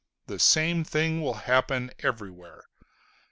The 0.25 0.39
same 0.39 0.83
thing 0.83 1.21
will 1.21 1.35
happen 1.45 1.91
everywhere. 1.99 2.63